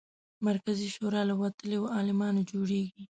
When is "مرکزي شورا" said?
0.47-1.21